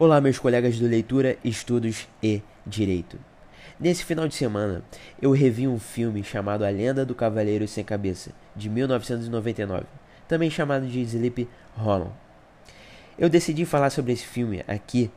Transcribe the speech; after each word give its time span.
Olá, 0.00 0.20
meus 0.20 0.38
colegas 0.38 0.78
do 0.78 0.86
Leitura, 0.86 1.36
Estudos 1.42 2.06
e 2.22 2.40
Direito. 2.64 3.18
Nesse 3.80 4.04
final 4.04 4.28
de 4.28 4.34
semana, 4.36 4.84
eu 5.20 5.32
revi 5.32 5.66
um 5.66 5.76
filme 5.76 6.22
chamado 6.22 6.64
A 6.64 6.70
Lenda 6.70 7.04
do 7.04 7.16
Cavaleiro 7.16 7.66
Sem 7.66 7.82
Cabeça, 7.82 8.30
de 8.54 8.70
1999, 8.70 9.86
também 10.28 10.48
chamado 10.50 10.86
de 10.86 11.00
Sleep 11.00 11.48
Hollow. 11.76 12.12
Eu 13.18 13.28
decidi 13.28 13.64
falar 13.64 13.90
sobre 13.90 14.12
esse 14.12 14.24
filme 14.24 14.62
aqui 14.68 15.10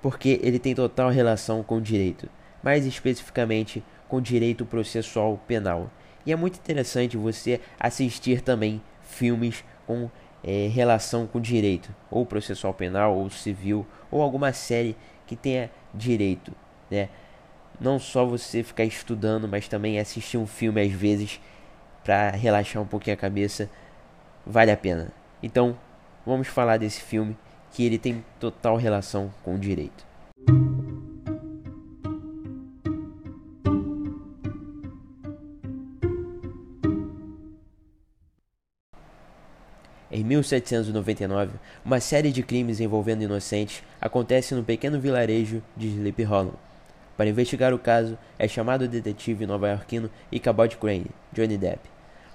porque 0.00 0.40
ele 0.42 0.58
tem 0.58 0.74
total 0.74 1.10
relação 1.10 1.62
com 1.62 1.76
o 1.76 1.82
direito, 1.82 2.26
mais 2.62 2.86
especificamente 2.86 3.84
com 4.08 4.16
o 4.16 4.22
direito 4.22 4.64
processual 4.64 5.36
penal. 5.46 5.90
E 6.24 6.32
é 6.32 6.36
muito 6.36 6.56
interessante 6.56 7.18
você 7.18 7.60
assistir 7.78 8.40
também 8.40 8.80
filmes 9.02 9.62
com 9.86 10.10
é, 10.44 10.68
relação 10.68 11.26
com 11.26 11.40
direito, 11.40 11.94
ou 12.10 12.26
processual 12.26 12.74
penal, 12.74 13.16
ou 13.16 13.30
civil, 13.30 13.86
ou 14.10 14.22
alguma 14.22 14.52
série 14.52 14.96
que 15.26 15.36
tenha 15.36 15.70
direito, 15.94 16.52
né? 16.90 17.08
Não 17.80 17.98
só 17.98 18.24
você 18.24 18.62
ficar 18.62 18.84
estudando, 18.84 19.48
mas 19.48 19.66
também 19.66 19.98
assistir 19.98 20.36
um 20.36 20.46
filme 20.46 20.80
às 20.80 20.92
vezes 20.92 21.40
para 22.04 22.30
relaxar 22.30 22.82
um 22.82 22.86
pouquinho 22.86 23.14
a 23.14 23.18
cabeça, 23.18 23.68
vale 24.46 24.70
a 24.70 24.76
pena. 24.76 25.12
Então, 25.42 25.76
vamos 26.24 26.48
falar 26.48 26.76
desse 26.76 27.00
filme 27.00 27.36
que 27.72 27.84
ele 27.84 27.98
tem 27.98 28.24
total 28.38 28.76
relação 28.76 29.32
com 29.42 29.54
o 29.54 29.58
direito. 29.58 30.11
1799, 40.36 41.52
uma 41.84 42.00
série 42.00 42.32
de 42.32 42.42
crimes 42.42 42.80
envolvendo 42.80 43.22
inocentes 43.22 43.82
acontece 44.00 44.54
no 44.54 44.64
pequeno 44.64 44.98
vilarejo 44.98 45.62
de 45.76 45.88
Sleep 45.88 46.22
Hollow. 46.24 46.54
Para 47.16 47.28
investigar 47.28 47.74
o 47.74 47.78
caso, 47.78 48.16
é 48.38 48.48
chamado 48.48 48.82
o 48.82 48.88
detetive 48.88 49.46
nova-iorquino 49.46 50.10
Ichabod 50.30 50.76
Crane, 50.78 51.10
Johnny 51.32 51.58
Depp, 51.58 51.80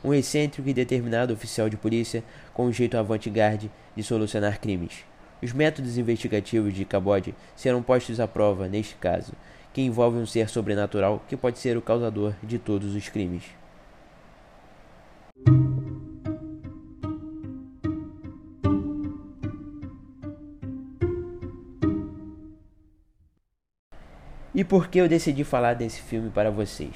um 0.03 0.13
excêntrico 0.13 0.69
e 0.69 0.73
determinado 0.73 1.33
oficial 1.33 1.69
de 1.69 1.77
polícia 1.77 2.23
com 2.53 2.67
um 2.67 2.71
jeito 2.71 2.97
avant-garde 2.97 3.71
de 3.95 4.03
solucionar 4.03 4.59
crimes. 4.59 5.03
Os 5.41 5.51
métodos 5.51 5.97
investigativos 5.97 6.73
de 6.73 6.83
Ichabod 6.83 7.33
serão 7.55 7.81
postos 7.81 8.19
à 8.19 8.27
prova 8.27 8.67
neste 8.67 8.95
caso, 8.95 9.33
que 9.73 9.81
envolve 9.81 10.17
um 10.17 10.25
ser 10.25 10.49
sobrenatural 10.49 11.23
que 11.27 11.37
pode 11.37 11.59
ser 11.59 11.77
o 11.77 11.81
causador 11.81 12.33
de 12.43 12.57
todos 12.57 12.95
os 12.95 13.09
crimes. 13.09 13.43
E 24.57 24.63
por 24.63 24.87
que 24.87 24.97
eu 24.97 25.07
decidi 25.07 25.43
falar 25.43 25.75
desse 25.75 26.01
filme 26.01 26.31
para 26.31 26.49
vocês? 26.49 26.89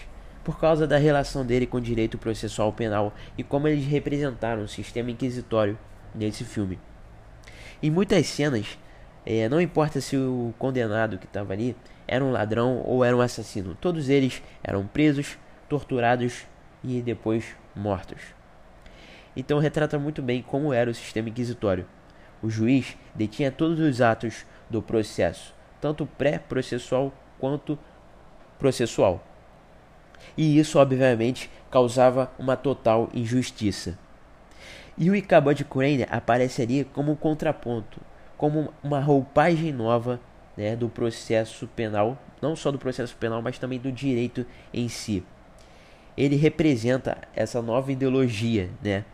Por 0.43 0.59
causa 0.59 0.87
da 0.87 0.97
relação 0.97 1.45
dele 1.45 1.67
com 1.67 1.77
o 1.77 1.81
direito 1.81 2.17
processual 2.17 2.73
penal 2.73 3.13
e 3.37 3.43
como 3.43 3.67
eles 3.67 3.85
representaram 3.85 4.63
o 4.63 4.67
sistema 4.67 5.11
inquisitório 5.11 5.77
nesse 6.15 6.43
filme. 6.43 6.79
Em 7.83 7.91
muitas 7.91 8.25
cenas, 8.25 8.79
é, 9.23 9.47
não 9.47 9.61
importa 9.61 10.01
se 10.01 10.17
o 10.17 10.55
condenado 10.57 11.19
que 11.19 11.27
estava 11.27 11.53
ali 11.53 11.75
era 12.07 12.25
um 12.25 12.31
ladrão 12.31 12.81
ou 12.83 13.05
era 13.05 13.15
um 13.15 13.21
assassino, 13.21 13.77
todos 13.79 14.09
eles 14.09 14.41
eram 14.63 14.87
presos, 14.87 15.37
torturados 15.69 16.47
e 16.83 16.99
depois 16.99 17.55
mortos. 17.75 18.21
Então 19.35 19.59
retrata 19.59 19.99
muito 19.99 20.23
bem 20.23 20.41
como 20.41 20.73
era 20.73 20.89
o 20.89 20.95
sistema 20.95 21.29
inquisitório. 21.29 21.85
O 22.41 22.49
juiz 22.49 22.97
detinha 23.13 23.51
todos 23.51 23.79
os 23.79 24.01
atos 24.01 24.47
do 24.67 24.81
processo, 24.81 25.53
tanto 25.79 26.07
pré-processual 26.07 27.13
quanto 27.41 27.77
processual. 28.59 29.21
E 30.37 30.59
isso, 30.59 30.77
obviamente, 30.77 31.49
causava 31.71 32.31
uma 32.37 32.55
total 32.55 33.09
injustiça. 33.13 33.97
E 34.97 35.09
o 35.09 35.15
Ichabod 35.15 35.65
Crane 35.65 36.05
apareceria 36.09 36.85
como 36.85 37.11
um 37.11 37.15
contraponto, 37.15 37.99
como 38.37 38.71
uma 38.83 38.99
roupagem 38.99 39.73
nova 39.73 40.19
né, 40.55 40.75
do 40.75 40.87
processo 40.87 41.67
penal, 41.75 42.21
não 42.39 42.55
só 42.55 42.71
do 42.71 42.77
processo 42.77 43.15
penal, 43.17 43.41
mas 43.41 43.57
também 43.57 43.79
do 43.79 43.91
direito 43.91 44.45
em 44.71 44.87
si. 44.87 45.23
Ele 46.15 46.35
representa 46.35 47.17
essa 47.33 47.61
nova 47.61 47.91
ideologia, 47.91 48.69
né, 48.83 49.05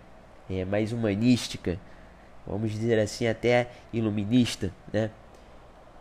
é, 0.49 0.65
mais 0.65 0.91
humanística, 0.91 1.79
vamos 2.45 2.71
dizer 2.71 2.99
assim, 2.99 3.27
até 3.27 3.69
iluminista, 3.93 4.71
né, 4.91 5.09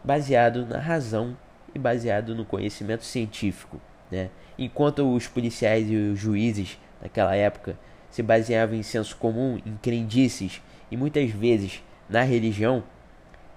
baseado 0.03 0.67
na 0.67 0.79
razão 0.79 1.37
e 1.77 1.79
baseado 1.79 2.35
no 2.35 2.45
conhecimento 2.45 3.05
científico. 3.05 3.81
Né? 4.11 4.31
Enquanto 4.59 5.15
os 5.15 5.29
policiais 5.29 5.89
e 5.91 5.95
os 5.95 6.19
juízes 6.19 6.79
naquela 7.01 7.37
época 7.37 7.79
se 8.11 8.23
baseavam 8.23 8.75
em 8.75 8.83
senso 8.83 9.17
comum, 9.17 9.61
em 9.65 9.77
crendices 9.77 10.63
e 10.91 10.97
muitas 10.97 11.31
vezes 11.31 11.83
na 12.09 12.23
religião, 12.23 12.83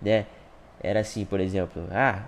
né? 0.02 0.26
Era 0.82 1.00
assim, 1.02 1.26
por 1.26 1.40
exemplo, 1.40 1.88
ah, 1.92 2.24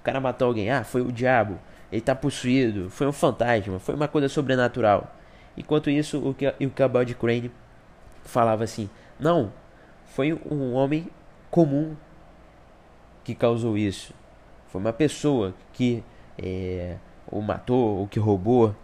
o 0.00 0.02
cara 0.02 0.20
matou 0.20 0.48
alguém, 0.48 0.70
ah, 0.70 0.84
foi 0.84 1.00
o 1.00 1.10
diabo, 1.10 1.58
ele 1.90 2.00
está 2.00 2.14
possuído, 2.14 2.90
foi 2.90 3.06
um 3.06 3.12
fantasma, 3.12 3.78
foi 3.78 3.94
uma 3.94 4.08
coisa 4.08 4.28
sobrenatural. 4.28 5.14
Enquanto 5.56 5.90
isso, 5.90 6.18
o, 6.18 6.64
o 6.64 6.70
Cabal 6.70 7.04
de 7.04 7.14
Crane 7.14 7.50
falava 8.24 8.64
assim, 8.64 8.88
não, 9.18 9.52
foi 10.06 10.32
um 10.32 10.74
homem 10.74 11.08
comum 11.50 11.96
que 13.22 13.34
causou 13.34 13.76
isso. 13.76 14.12
Foi 14.74 14.80
uma 14.80 14.92
pessoa 14.92 15.54
que 15.72 16.02
é, 16.36 16.96
o 17.30 17.40
matou, 17.40 17.98
ou 17.98 18.08
que 18.08 18.18
roubou. 18.18 18.74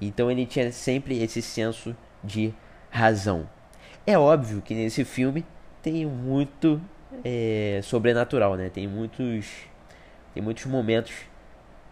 Então 0.00 0.30
ele 0.30 0.46
tinha 0.46 0.72
sempre 0.72 1.22
esse 1.22 1.42
senso 1.42 1.94
de 2.24 2.54
razão. 2.88 3.46
É 4.06 4.18
óbvio 4.18 4.62
que 4.62 4.74
nesse 4.74 5.04
filme 5.04 5.44
tem 5.82 6.06
muito 6.06 6.80
é, 7.22 7.80
sobrenatural, 7.82 8.54
né? 8.56 8.70
Tem 8.70 8.88
muitos, 8.88 9.46
tem 10.32 10.42
muitos 10.42 10.64
momentos 10.64 11.12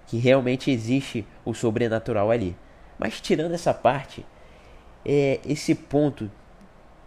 que 0.07 0.17
realmente 0.17 0.71
existe 0.71 1.27
o 1.45 1.53
sobrenatural 1.53 2.31
ali. 2.31 2.57
Mas 2.99 3.21
tirando 3.21 3.53
essa 3.53 3.75
parte, 3.75 4.25
é 5.05 5.41
esse 5.45 5.75
ponto 5.75 6.31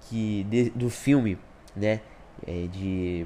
que 0.01 0.43
de, 0.43 0.69
do 0.69 0.91
filme, 0.91 1.39
né, 1.75 2.01
é, 2.45 2.67
de 2.67 3.25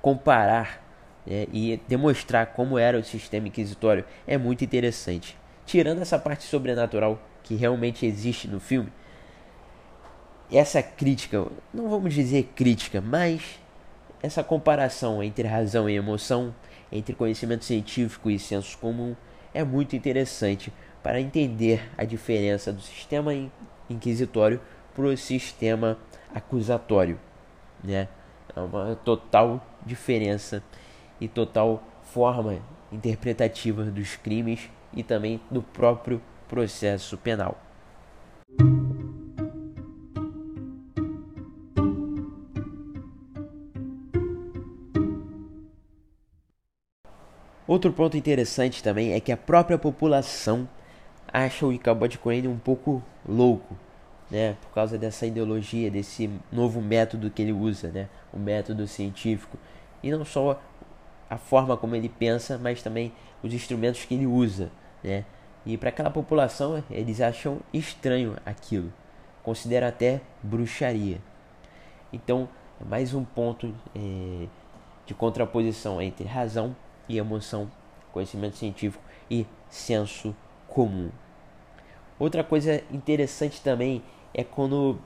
comparar 0.00 0.88
é, 1.26 1.46
e 1.52 1.80
demonstrar 1.88 2.46
como 2.46 2.78
era 2.78 2.98
o 2.98 3.04
sistema 3.04 3.48
inquisitório 3.48 4.04
é 4.26 4.38
muito 4.38 4.64
interessante. 4.64 5.36
Tirando 5.66 6.02
essa 6.02 6.18
parte 6.18 6.44
sobrenatural 6.44 7.20
que 7.42 7.54
realmente 7.54 8.06
existe 8.06 8.48
no 8.48 8.60
filme, 8.60 8.92
essa 10.50 10.82
crítica, 10.82 11.46
não 11.72 11.88
vamos 11.88 12.12
dizer 12.12 12.50
crítica, 12.56 13.00
mas 13.00 13.60
essa 14.22 14.42
comparação 14.42 15.22
entre 15.22 15.46
razão 15.46 15.88
e 15.88 15.94
emoção, 15.94 16.54
entre 16.90 17.14
conhecimento 17.14 17.64
científico 17.64 18.30
e 18.30 18.38
senso 18.38 18.76
comum, 18.78 19.14
é 19.54 19.62
muito 19.62 19.94
interessante 19.94 20.72
para 21.02 21.20
entender 21.20 21.88
a 21.96 22.04
diferença 22.04 22.72
do 22.72 22.80
sistema 22.80 23.32
inquisitório 23.88 24.60
para 24.94 25.04
o 25.04 25.16
sistema 25.16 25.96
acusatório. 26.34 27.18
Né? 27.82 28.08
É 28.54 28.60
uma 28.60 28.96
total 28.96 29.64
diferença 29.86 30.62
e 31.20 31.28
total 31.28 31.82
forma 32.02 32.58
interpretativa 32.90 33.84
dos 33.84 34.16
crimes 34.16 34.68
e 34.92 35.02
também 35.02 35.40
do 35.50 35.62
próprio 35.62 36.20
processo 36.48 37.16
penal. 37.16 37.56
Outro 47.70 47.92
ponto 47.92 48.16
interessante 48.16 48.82
também 48.82 49.12
é 49.12 49.20
que 49.20 49.30
a 49.30 49.36
própria 49.36 49.78
população 49.78 50.68
acha 51.32 51.64
o 51.64 51.72
Ichabod 51.72 52.18
Crane 52.18 52.48
um 52.48 52.58
pouco 52.58 53.00
louco, 53.24 53.76
né, 54.28 54.56
por 54.60 54.72
causa 54.72 54.98
dessa 54.98 55.24
ideologia, 55.24 55.88
desse 55.88 56.28
novo 56.50 56.80
método 56.80 57.30
que 57.30 57.42
ele 57.42 57.52
usa, 57.52 57.86
né, 57.88 58.08
o 58.32 58.38
método 58.40 58.88
científico, 58.88 59.56
e 60.02 60.10
não 60.10 60.24
só 60.24 60.60
a 61.30 61.38
forma 61.38 61.76
como 61.76 61.94
ele 61.94 62.08
pensa, 62.08 62.58
mas 62.58 62.82
também 62.82 63.12
os 63.42 63.54
instrumentos 63.54 64.04
que 64.04 64.14
ele 64.14 64.26
usa, 64.26 64.70
né? 65.02 65.24
E 65.64 65.76
para 65.76 65.90
aquela 65.90 66.10
população, 66.10 66.82
eles 66.90 67.20
acham 67.20 67.60
estranho 67.72 68.36
aquilo, 68.44 68.92
considera 69.42 69.88
até 69.88 70.20
bruxaria. 70.42 71.18
Então, 72.12 72.48
é 72.80 72.84
mais 72.84 73.14
um 73.14 73.24
ponto 73.24 73.72
é, 73.94 74.46
de 75.06 75.14
contraposição 75.14 76.02
entre 76.02 76.26
razão 76.26 76.74
e 77.08 77.18
emoção, 77.18 77.70
conhecimento 78.12 78.56
científico 78.56 79.02
e 79.30 79.46
senso 79.68 80.34
comum. 80.66 81.10
Outra 82.18 82.42
coisa 82.42 82.82
interessante 82.90 83.62
também 83.62 84.02
é 84.34 84.42
quando 84.42 84.98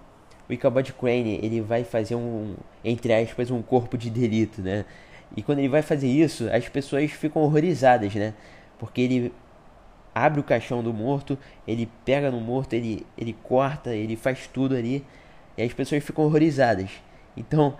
o 0.49 0.53
Ichabod 0.53 0.93
Crane 0.95 1.39
ele 1.43 1.61
vai 1.61 1.85
fazer 1.85 2.15
um, 2.15 2.55
entre 2.85 3.13
aspas, 3.13 3.51
um 3.51 3.63
corpo 3.63 3.97
de 3.99 4.11
delito, 4.11 4.63
né? 4.63 4.85
E 5.37 5.43
quando 5.43 5.59
ele 5.59 5.69
vai 5.69 5.83
fazer 5.83 6.09
isso, 6.09 6.49
as 6.51 6.69
pessoas 6.69 7.11
ficam 7.11 7.43
horrorizadas, 7.43 8.15
né? 8.15 8.35
Porque 8.79 9.01
ele 9.01 9.33
abre 10.15 10.41
o 10.41 10.45
caixão 10.45 10.83
do 10.83 10.93
morto, 10.93 11.37
ele 11.67 11.89
pega 12.05 12.31
no 12.31 12.41
morto, 12.41 12.75
ele, 12.75 13.05
ele 13.19 13.33
corta, 13.43 13.95
ele 13.95 14.17
faz 14.17 14.47
tudo 14.47 14.77
ali. 14.77 15.05
E 15.57 15.63
as 15.63 15.73
pessoas 15.73 16.05
ficam 16.05 16.25
horrorizadas. 16.25 16.91
Então, 17.37 17.77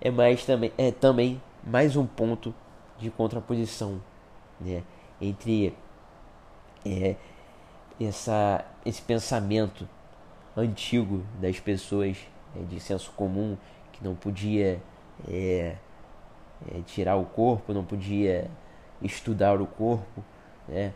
é 0.00 0.10
mais 0.10 0.44
também 0.44 0.72
é 0.78 0.90
também 0.90 1.40
mais 1.64 1.96
um 1.96 2.06
ponto 2.06 2.54
de 2.98 3.10
contraposição, 3.10 4.00
né, 4.60 4.82
entre 5.20 5.74
é, 6.84 7.16
essa 8.00 8.64
esse 8.84 9.02
pensamento 9.02 9.88
antigo 10.56 11.24
das 11.40 11.60
pessoas 11.60 12.16
é, 12.56 12.62
de 12.62 12.80
senso 12.80 13.10
comum 13.12 13.56
que 13.92 14.02
não 14.02 14.14
podia 14.14 14.80
é, 15.28 15.76
é, 16.66 16.80
tirar 16.86 17.16
o 17.16 17.24
corpo, 17.24 17.72
não 17.72 17.84
podia 17.84 18.50
estudar 19.02 19.60
o 19.60 19.66
corpo, 19.66 20.22
né? 20.68 20.92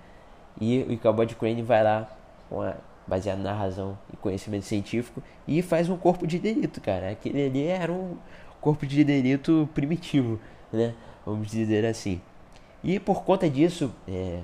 E 0.61 0.82
o 0.82 0.93
Ichabod 0.93 1.35
Crane 1.37 1.62
vai 1.62 1.82
lá 1.82 2.09
a, 2.50 2.76
baseado 3.06 3.38
na 3.38 3.53
razão 3.53 3.99
e 4.12 4.17
conhecimento 4.17 4.64
científico 4.64 5.23
e 5.47 5.62
faz 5.62 5.88
um 5.88 5.97
corpo 5.97 6.26
de 6.26 6.38
delito, 6.38 6.81
cara. 6.81 7.11
Aquele 7.11 7.47
ali 7.47 7.67
era 7.67 7.93
um 7.93 8.17
corpo 8.61 8.87
de 8.87 9.03
delito 9.05 9.69
primitivo, 9.75 10.38
né? 10.73 10.94
Vamos 11.25 11.50
dizer 11.50 11.85
assim. 11.85 12.20
E 12.82 12.99
por 12.99 13.23
conta 13.23 13.49
disso, 13.49 13.93
é, 14.09 14.41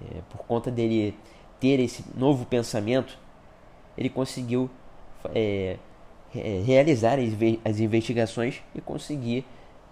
é, 0.00 0.20
por 0.30 0.44
conta 0.46 0.70
dele 0.70 1.16
ter 1.60 1.80
esse 1.80 2.04
novo 2.16 2.46
pensamento, 2.46 3.18
ele 3.96 4.08
conseguiu 4.08 4.70
é, 5.34 5.76
realizar 6.64 7.18
as 7.64 7.78
investigações 7.80 8.62
e 8.74 8.80
conseguir 8.80 9.44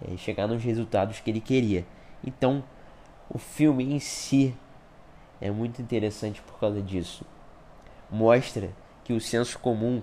é, 0.07 0.17
chegar 0.17 0.47
nos 0.47 0.63
resultados 0.63 1.19
que 1.19 1.29
ele 1.29 1.41
queria. 1.41 1.85
Então, 2.23 2.63
o 3.29 3.37
filme 3.37 3.93
em 3.93 3.99
si 3.99 4.55
é 5.39 5.49
muito 5.49 5.81
interessante 5.81 6.41
por 6.41 6.59
causa 6.59 6.81
disso. 6.81 7.25
Mostra 8.09 8.69
que 9.03 9.13
o 9.13 9.21
senso 9.21 9.57
comum 9.59 10.01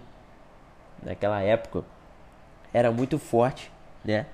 naquela 1.02 1.40
época 1.40 1.84
era 2.72 2.90
muito 2.90 3.18
forte, 3.18 3.70
né? 4.04 4.26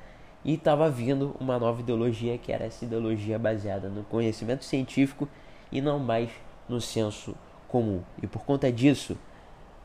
E 0.44 0.54
estava 0.54 0.90
vindo 0.90 1.34
uma 1.40 1.58
nova 1.58 1.80
ideologia 1.80 2.36
que 2.36 2.52
era 2.52 2.64
essa 2.64 2.84
ideologia 2.84 3.38
baseada 3.38 3.88
no 3.88 4.04
conhecimento 4.04 4.64
científico 4.64 5.28
e 5.72 5.80
não 5.80 5.98
mais 5.98 6.30
no 6.68 6.80
senso 6.80 7.34
comum. 7.66 8.02
E 8.22 8.26
por 8.26 8.44
conta 8.44 8.70
disso, 8.70 9.16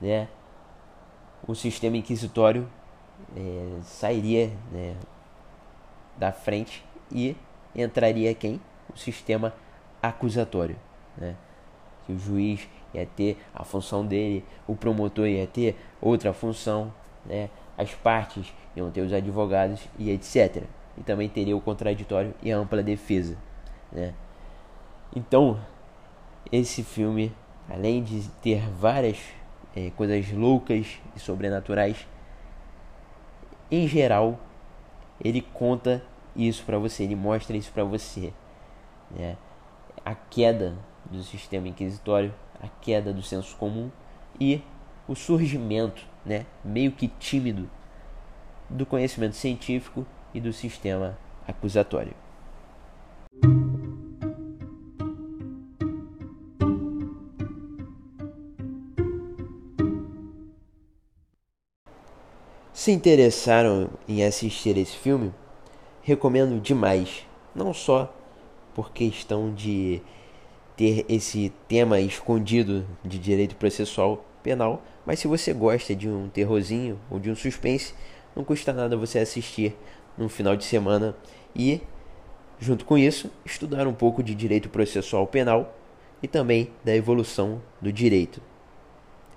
né, 0.02 0.28
o 1.48 1.56
sistema 1.56 1.98
inquisitório 1.98 2.70
é, 3.36 3.80
sairia 3.84 4.52
né, 4.72 4.96
da 6.20 6.32
frente 6.32 6.86
e 7.12 7.36
entraria 7.74 8.34
quem? 8.36 8.60
O 8.94 8.98
sistema 8.98 9.54
acusatório. 10.02 10.76
Né? 11.18 11.36
O 12.08 12.18
juiz 12.18 12.68
ia 12.94 13.06
ter 13.06 13.38
a 13.54 13.64
função 13.64 14.06
dele, 14.06 14.44
o 14.68 14.76
promotor 14.76 15.28
ia 15.28 15.48
ter 15.48 15.78
outra 16.02 16.34
função, 16.34 16.94
né? 17.26 17.50
as 17.78 17.94
partes 17.94 18.54
iam 18.76 18.92
ter 18.92 19.02
os 19.02 19.14
advogados 19.14 19.88
e 19.98 20.10
etc. 20.10 20.64
E 20.98 21.04
também 21.04 21.30
teria 21.30 21.56
o 21.56 21.62
contraditório 21.62 22.34
e 22.44 22.52
a 22.52 22.58
ampla 22.58 22.84
defesa. 22.84 23.38
Né? 23.92 24.14
Então, 25.16 25.60
esse 26.52 26.84
filme, 26.84 27.34
além 27.70 28.04
de 28.04 28.28
ter 28.42 28.70
várias 28.70 29.18
é, 29.76 29.92
coisas 29.92 30.32
loucas 30.32 31.00
e 31.16 31.20
sobrenaturais, 31.20 32.08
em 33.72 33.88
geral, 33.88 34.40
ele 35.24 35.42
conta 35.42 36.04
isso 36.48 36.64
para 36.64 36.78
você, 36.78 37.04
ele 37.04 37.16
mostra 37.16 37.58
isso 37.58 37.72
para 37.72 37.84
você. 37.84 38.34
Né? 39.12 39.36
A 40.06 40.16
queda 40.16 40.78
do 41.06 41.24
sistema 41.24 41.68
inquisitório, 41.68 42.34
a 42.62 42.68
queda 42.68 43.14
do 43.14 43.22
senso 43.22 43.56
comum 43.58 43.90
e 44.40 44.62
o 45.08 45.16
surgimento, 45.16 46.06
né, 46.26 46.46
meio 46.64 46.92
que 46.92 47.08
tímido, 47.08 47.70
do 48.70 48.86
conhecimento 48.86 49.36
científico 49.36 50.06
e 50.34 50.40
do 50.40 50.54
sistema 50.54 51.18
acusatório. 51.48 52.14
Se 62.72 62.92
interessaram 62.92 63.90
em 64.08 64.24
assistir 64.24 64.78
esse 64.78 64.96
filme, 64.96 65.34
recomendo 66.10 66.60
demais, 66.60 67.24
não 67.54 67.72
só 67.72 68.12
por 68.74 68.92
questão 68.92 69.54
de 69.54 70.02
ter 70.76 71.06
esse 71.08 71.54
tema 71.68 72.00
escondido 72.00 72.84
de 73.06 73.20
direito 73.20 73.56
processual 73.56 74.26
penal, 74.42 74.82
mas 75.06 75.20
se 75.20 75.28
você 75.28 75.54
gosta 75.54 75.96
de 75.96 76.10
um 76.10 76.28
terrorzinho 76.28 77.00
ou 77.12 77.20
de 77.20 77.30
um 77.30 77.36
suspense, 77.36 77.94
não 78.36 78.44
custa 78.44 78.74
nada 78.74 78.98
você 78.98 79.20
assistir 79.20 79.76
no 80.18 80.28
final 80.28 80.56
de 80.56 80.66
semana 80.66 81.16
e, 81.56 81.80
junto 82.60 82.86
com 82.86 82.98
isso, 82.98 83.30
estudar 83.46 83.86
um 83.86 83.94
pouco 83.94 84.24
de 84.24 84.34
direito 84.34 84.68
processual 84.68 85.28
penal 85.28 85.76
e 86.24 86.28
também 86.28 86.72
da 86.84 86.96
evolução 86.96 87.62
do 87.80 87.94
direito. 87.94 88.42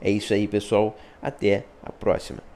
É 0.00 0.10
isso 0.10 0.32
aí, 0.32 0.48
pessoal. 0.48 0.96
Até 1.20 1.64
a 1.82 1.92
próxima. 1.92 2.51